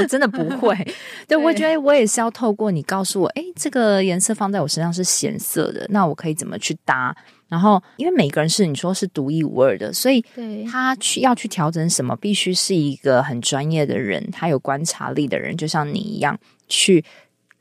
[0.00, 0.76] 我真的不会，
[1.28, 7.14] 对，我觉得我也是要透过你告诉我，诶，这个颜色放在我身上是显色的，那我可以怎么去搭？
[7.48, 10.24] 然后，因为每个人是你说是独一无二的，所以
[10.70, 17.04] 他去要去调整什么，必须是一个很专业的人，他有观察力的人，就像你一样去。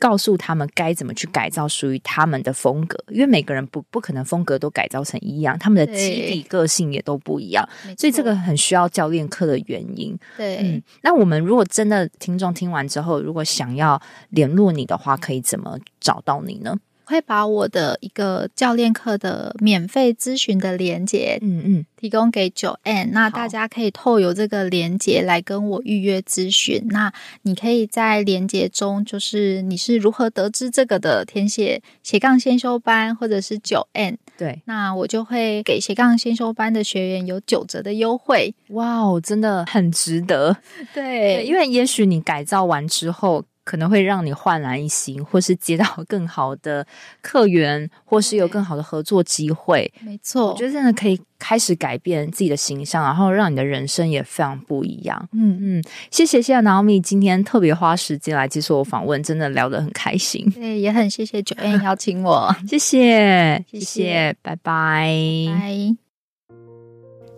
[0.04, 7.66] 告诉他们该怎么去改造属于他们的风格，因为每个人不不可能风格都改造成一样，他们的基底个性也都不一样，
[7.98, 10.20] 所以这个很需要教练课的原因。
[10.36, 14.02] 对，嗯，那我们如果真的听众听完之后，如果想要
[14.32, 16.76] 联络你的话，可以怎么找到你呢？
[17.06, 26.86] 会把我的一个教练课的免费咨询的连接，嗯嗯，提供给 Joanne，那大家可以透过这个连接来跟我预约咨询。
[26.90, 38.54] 那你可以在连接中，就是你是如何得知这个的填写斜杠先修班，或者是 Joanne，对，那我就会给斜杠先修班的学员有九折的优惠。
[38.70, 40.58] 哇哦，真的很值得。
[40.94, 43.44] 对，对，因为也许你改造完之后。
[43.64, 46.86] 可能会让你焕然一新，或是接到 更好的
[47.22, 49.92] 客源，或是有更好的合作机会。
[50.02, 55.30] 没错，我觉得真的可以开始改变自己的形象，然后让你的人生也非常不一样。
[55.32, 60.50] 嗯嗯，谢谢谢谢 Naomi 今天特别花时间来接受我访问，真的聊得很开心。
[60.52, 65.96] 对，也很谢谢 Joanne 邀请我， 谢谢 谢谢，拜拜拜。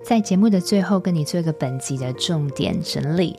[0.03, 3.36] 在节目的最后，跟你做一个本集的重点整理。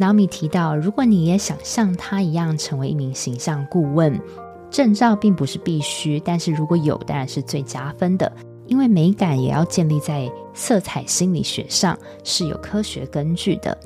[0.00, 4.18] Naomi 提到，如果你也想像他一样成为一名形象顾问，
[4.70, 8.32] 证照并不是必须，但是如果有，当然是最加分的。
[8.66, 13.76] 因为美感也要建立在色彩心理学上，是有科学根据的。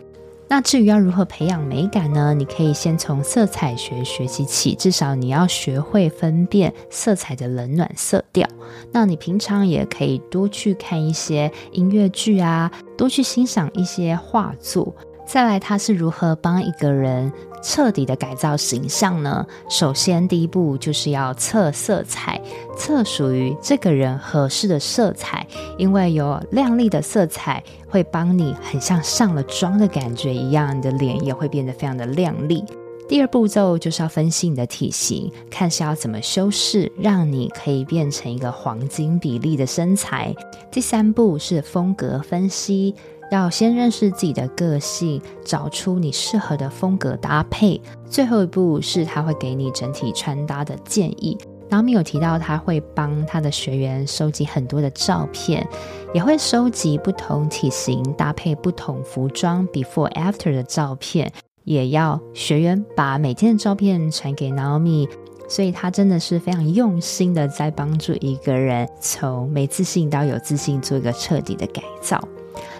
[0.46, 2.32] 那至于要如何培养美感呢？
[2.32, 8.46] 你可以先从色彩学学习起，至少你要学会分辨色彩的冷暖色调。
[8.92, 14.94] 那你平常也可以多去看一些音乐剧啊，多去欣赏一些画作。
[15.26, 19.44] 再来，他是如何帮一个人彻底的改造形象呢？
[19.68, 22.40] 首先，第一步就是要测色彩，
[22.76, 25.46] 测属于这个人合适的色彩，
[25.76, 32.62] 因为有亮丽的色彩会帮你很像上了妆的感觉一样，你的脸也会变得非常的亮丽。
[33.06, 40.34] 第二步骤就是要分析你的体型，看是要怎么修饰，让你可以变成一个黄金比例的身材。
[40.70, 42.94] 第三步是风格分析。
[43.30, 47.80] 要先认识自己的个性，找出你适合的风格搭配。
[48.08, 51.36] 最后一步是他会给你整体穿搭的建议。
[51.70, 55.66] Naomi 有提到他会帮他的学员收集很多的照片，
[56.12, 61.32] 也会收集不同体型搭配不同服装 before after 的照片，
[61.64, 65.08] 也要学员把每天的照片传给 Naomi。
[65.48, 72.18] 所以他真的是非常用心的在帮助一个人从没自信到有自信，做一个彻底的改造。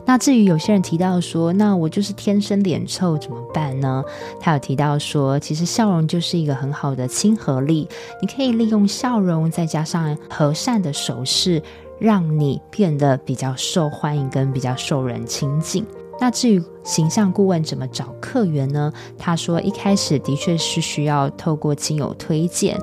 [0.06, 4.04] 那至于有些人提到说，那我就是天生脸臭怎么办呢？
[4.40, 7.88] 他有提到说，其实笑容就是一个很好的亲和力，
[8.20, 11.62] 你可以利用笑容再加上和善的手势，
[11.98, 15.86] 让你变得比较受欢迎跟比较受人亲近。
[16.20, 18.92] 那至于形象顾问怎么找客源呢？
[19.18, 22.78] 他说一开始的确是需要透过亲友推荐。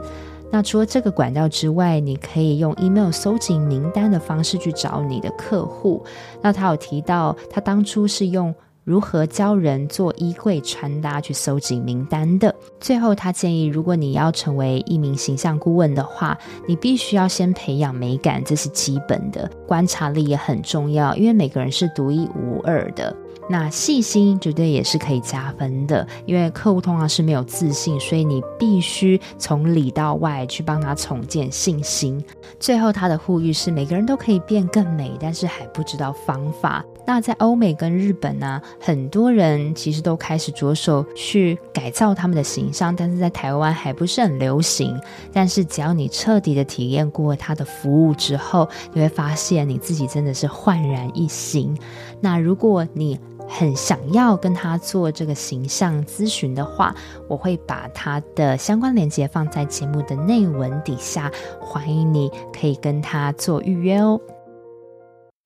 [0.51, 6.03] 那除了这个管道之外，你可以用 email 搜集名单的方式去找你的客户。
[6.41, 12.53] 那他有提到，他当初是用如何教人做衣柜穿搭去搜集名单的。
[12.79, 16.37] 最后，他建议，如果你要成为一名形象顾问的话，
[16.67, 19.49] 你必须要先培养美感，这是基本的。
[19.67, 23.15] 观察力也很重要，因为每个人是独一无二的。
[23.51, 32.23] 那细心绝对也是可以加分的，因为客户通常是没有自信，所以你必须从里到外去帮他重建信心。
[32.61, 36.83] 最后，他的呼吁是每个人都可以变更美，但是还不知道方法。
[37.05, 44.97] 那在欧美跟日本呢、很多人其实都开始着手去改造他们的形象，但是在台湾还不是很流行。
[45.33, 51.77] 但是只要你彻底的体验过他的服务之后，你会发现你自己真的是焕然一新。
[52.21, 53.19] 那如果你
[53.53, 56.95] 很想要跟他做这个形象咨询的话，
[57.27, 61.29] 我会把他的相关链接放在节目的内文底下，
[61.59, 64.19] 欢迎你可以跟他做预约哦。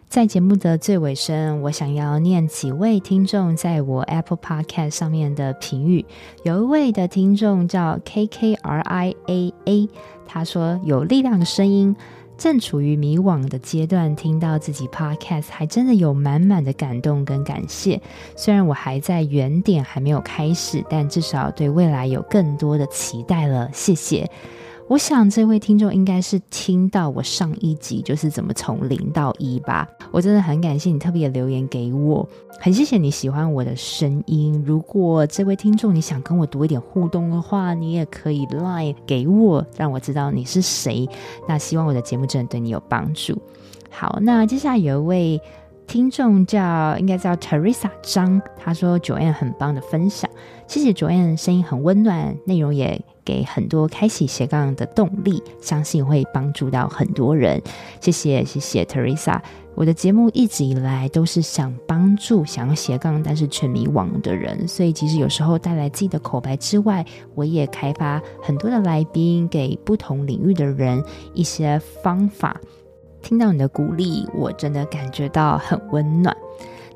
[0.08, 6.06] 在节目的最尾声，我想要念几位听众在我 Apple Podcast 上面的评语。
[6.44, 9.90] 有一位的听众叫 K K R I A A，
[10.28, 11.96] 他说有力量的声音。
[12.38, 18.02] 正处于迷惘的阶段，听到自己 podcast 还真的有满满的感动跟感谢。
[18.36, 23.70] 虽然我还在原点，还没有开始，但至少对未来有更多的期待了。
[23.74, 24.30] 谢谢。
[24.88, 29.88] 我想这位听众应该是听到我上一集就是怎么从零到一吧。
[30.12, 32.28] 我真的很感谢你特别留言给我，
[32.60, 34.64] 很谢谢你喜欢我的声音。
[34.64, 41.10] 如果这位听众你想跟我多一点互动的话，你也可以 line 给我，让我知道你是谁。
[41.48, 43.42] 那希望我的节目真的对你有帮助。
[43.90, 45.42] 好，那接下来有一位
[45.88, 50.30] 听众叫应该叫 Teresa 张，他说 Joanne 很棒的分享，
[50.68, 53.04] 谢谢 Joanne，声音很温暖，内容也。
[53.26, 57.62] 给很多开启斜杠的动力，相信会帮助到很多人。
[58.00, 59.42] 谢谢，谢谢 Teresa。
[59.74, 71.04] 我的节目一直以来都是想帮助想要斜杠但是却迷惘的人，所以其实有时候带来自己的口白之外，我也开发很多的来宾，给不同领域的人
[71.34, 72.56] 一些方法。
[73.22, 76.34] 听到你的鼓励，我真的感觉到很温暖。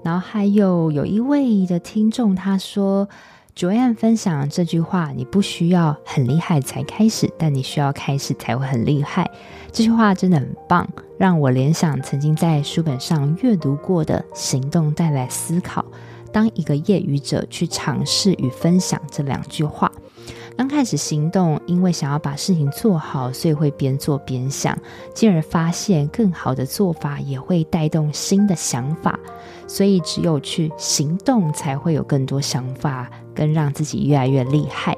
[0.02, 3.10] 然后还有有一位的听众，他说。
[3.56, 9.30] 逐案分享这句话：“你不需要很厉害才开始，但你需要开始才会很厉害。”
[9.74, 10.88] 这句话真的很棒，
[11.18, 15.84] 让我联想曾经在书本上阅读过的“行动带来思考”。
[16.32, 19.91] 当一个业余者去尝试与分享这两句话。
[20.56, 24.78] 刚开始行动，因为想要把事情做好，所以会边做边想，
[25.14, 29.18] 进而发现更好的做法，也会带动新的想法。
[29.68, 33.10] 所以，只有去行动，才会有更多想法。
[33.40, 34.98] 跟让自己越来越厉害，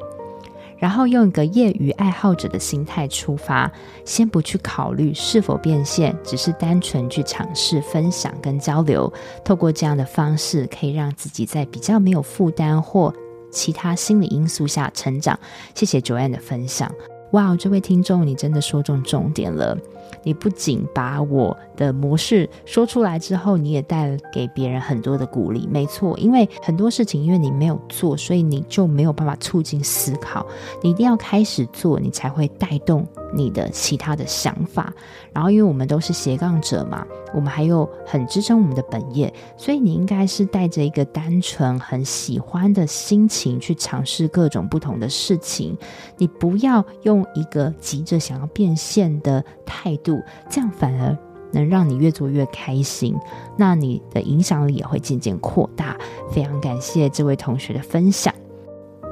[0.79, 3.71] 然后用一个业余爱好者的心态出发，
[4.03, 9.13] 先不去考虑是否变现，只是单纯去尝试分享跟交流。
[9.45, 13.13] 透过这样的方式，可以让自己在比较没有负担或
[13.51, 15.39] 其他心理因素下成长。
[15.75, 16.91] 谢谢 Joanne 的分享。
[17.33, 19.77] 哇，这位听众，你真的说中重点了。
[20.23, 25.67] 你不仅把我的模式说出来之后，你也带给别人很多的鼓励。
[25.67, 30.45] 没错，因为很多事情，因为你没有做，所以你就没有办法促进思考。
[30.83, 33.03] 你一定要开始做，你才会带动
[33.33, 34.93] 你的其他的想法。
[35.33, 37.03] 然后，因为我们都是斜杠者嘛，
[37.33, 45.75] 我们还有很支撑我们的本业，所以你应该是带着一个单纯、很喜欢的心情去尝试各种不同的事情。
[46.17, 50.21] 你不要用一个急着想要变现的态度。
[50.49, 51.17] 这样反而
[51.51, 53.15] 能让你越做越开心，
[53.57, 55.97] 那你的影响力也会渐渐扩大。
[56.31, 58.30] 非常感谢这位同学的分享。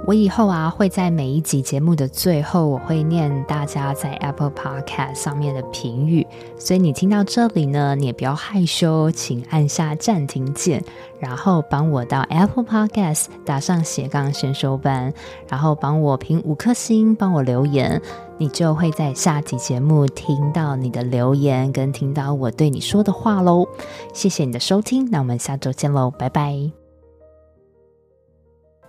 [0.09, 6.25] 我以后啊会在每一集节目的最后，我会念大家在 Apple Podcast 上面的评语。
[6.57, 10.83] 所以你听到这里呢，你也不要害羞，请按下暂停键，
[11.19, 15.13] 然后帮我到 Apple Podcast 打上斜杠先修班，
[15.47, 18.01] 然后帮我评五颗星，帮我留言。
[18.39, 23.67] 你就会在下集节目听到你的留言，跟听到我对你说的话喽。
[24.11, 26.78] 谢谢你的收听，那我们下周见喽，拜拜。